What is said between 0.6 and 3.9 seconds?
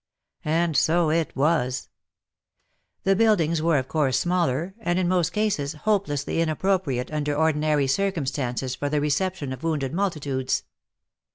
so it was. The buildings were of